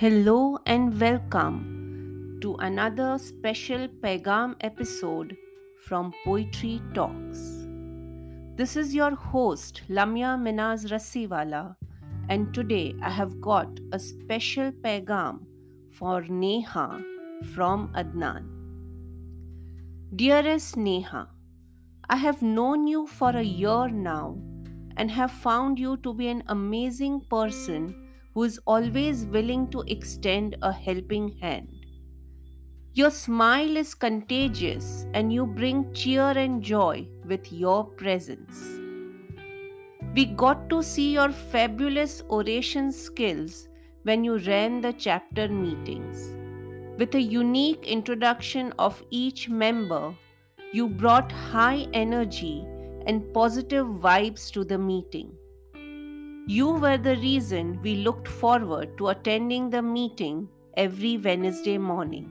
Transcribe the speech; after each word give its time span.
Hello 0.00 0.56
and 0.64 1.00
welcome 1.00 2.38
to 2.40 2.54
another 2.60 3.18
special 3.18 3.88
Pegam 3.88 4.54
episode 4.60 5.36
from 5.86 6.12
Poetry 6.24 6.80
Talks. 6.94 7.66
This 8.54 8.76
is 8.76 8.94
your 8.94 9.16
host 9.16 9.82
Lamia 9.88 10.36
Minaz 10.38 10.86
Rassiwala, 10.92 11.74
and 12.28 12.54
today 12.54 12.94
I 13.02 13.10
have 13.10 13.40
got 13.40 13.80
a 13.90 13.98
special 13.98 14.70
Pegam 14.70 15.40
for 15.90 16.22
Neha 16.22 17.02
from 17.56 17.92
Adnan. 17.96 18.46
Dearest 20.14 20.76
Neha, 20.76 21.28
I 22.08 22.16
have 22.18 22.40
known 22.40 22.86
you 22.86 23.08
for 23.08 23.30
a 23.30 23.42
year 23.42 23.88
now 23.88 24.38
and 24.96 25.10
have 25.10 25.32
found 25.32 25.76
you 25.76 25.96
to 25.96 26.14
be 26.14 26.28
an 26.28 26.44
amazing 26.46 27.22
person 27.22 28.04
who 28.38 28.44
is 28.44 28.60
always 28.66 29.24
willing 29.26 29.66
to 29.68 29.80
extend 29.88 30.56
a 30.62 30.70
helping 30.70 31.28
hand. 31.38 31.66
Your 32.94 33.10
smile 33.10 33.76
is 33.76 33.96
contagious 33.96 35.06
and 35.12 35.32
you 35.32 35.44
bring 35.44 35.92
cheer 35.92 36.28
and 36.42 36.62
joy 36.62 37.08
with 37.26 37.52
your 37.52 37.86
presence. 38.02 38.60
We 40.14 40.26
got 40.26 40.70
to 40.70 40.84
see 40.84 41.14
your 41.14 41.32
fabulous 41.32 42.22
oration 42.30 42.92
skills 42.92 43.66
when 44.04 44.22
you 44.22 44.38
ran 44.38 44.82
the 44.82 44.92
chapter 44.92 45.48
meetings. 45.48 46.36
With 46.96 47.16
a 47.16 47.20
unique 47.20 47.88
introduction 47.88 48.72
of 48.78 49.02
each 49.10 49.48
member, 49.48 50.14
you 50.72 50.88
brought 50.88 51.32
high 51.32 51.88
energy 51.92 52.64
and 53.04 53.34
positive 53.34 53.88
vibes 53.88 54.48
to 54.52 54.62
the 54.62 54.78
meeting. 54.78 55.32
You 56.50 56.68
were 56.70 56.96
the 56.96 57.16
reason 57.16 57.78
we 57.82 57.96
looked 57.96 58.26
forward 58.26 58.96
to 58.96 59.08
attending 59.08 59.68
the 59.68 59.82
meeting 59.82 60.48
every 60.78 61.18
Wednesday 61.18 61.76
morning. 61.76 62.30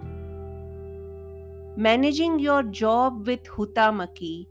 Managing 1.78 2.40
your 2.40 2.64
job 2.64 3.28
with 3.28 3.44
Huhtamaki, 3.44 4.48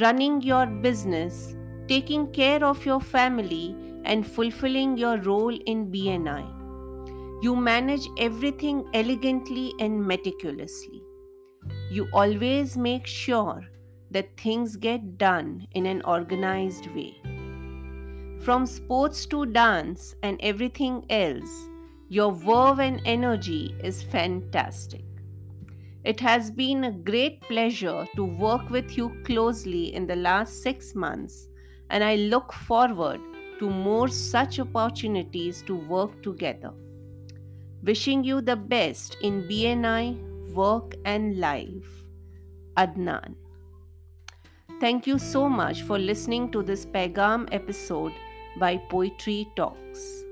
running 0.00 0.42
your 0.42 0.66
business, 0.66 1.54
taking 1.86 2.32
care 2.32 2.64
of 2.64 2.84
your 2.84 3.00
family, 3.00 3.76
and 4.04 4.26
fulfilling 4.26 4.96
your 4.96 5.18
role 5.18 5.56
in 5.66 5.86
BNI. 5.92 7.44
You 7.44 7.54
manage 7.54 8.08
everything 8.18 8.88
elegantly 8.92 9.72
and 9.78 10.04
meticulously. 10.04 11.00
You 11.92 12.08
always 12.12 12.76
make 12.76 13.06
sure 13.06 13.64
that 14.10 14.36
things 14.36 14.74
get 14.74 15.16
done 15.16 15.64
in 15.74 15.86
an 15.86 16.02
organized 16.02 16.88
way. 16.88 17.35
From 18.40 18.66
sports 18.66 19.26
to 19.26 19.46
dance 19.46 20.14
and 20.22 20.38
everything 20.40 21.04
else, 21.10 21.68
your 22.08 22.30
verve 22.30 22.78
and 22.78 23.00
energy 23.04 23.74
is 23.82 24.02
fantastic. 24.02 25.04
It 26.04 26.20
has 26.20 26.52
been 26.52 26.84
a 26.84 26.92
great 26.92 27.40
pleasure 27.40 28.06
to 28.14 28.24
work 28.24 28.70
with 28.70 28.96
you 28.96 29.20
closely 29.24 29.92
in 29.92 30.06
the 30.06 30.14
last 30.14 30.62
six 30.62 30.94
months, 30.94 31.48
and 31.90 32.04
I 32.04 32.14
look 32.14 32.52
forward 32.52 33.20
to 33.58 33.68
more 33.68 34.06
such 34.06 34.60
opportunities 34.60 35.62
to 35.62 35.74
work 35.74 36.22
together. 36.22 36.72
Wishing 37.82 38.22
you 38.22 38.40
the 38.40 38.54
best 38.54 39.16
in 39.22 39.48
BNI, 39.48 40.52
work, 40.54 40.94
and 41.04 41.38
life. 41.40 41.88
Adnan. 42.76 43.34
Thank 44.68 45.06
you 45.06 45.18
so 45.18 45.48
much 45.48 45.82
for 45.82 45.98
listening 45.98 46.50
to 46.52 46.62
this 46.62 46.84
Pegam 46.84 47.48
episode 47.50 48.12
by 48.58 48.76
Poetry 48.76 49.48
Talks. 49.56 50.25